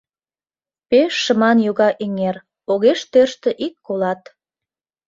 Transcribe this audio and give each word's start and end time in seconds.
Пеш 0.89 1.13
шыман 1.23 1.57
йога 1.67 1.89
эҥер, 2.03 2.35
огеш 2.71 2.99
тӧрштӧ 3.11 3.49
ик 3.65 3.73
колат. 3.85 4.21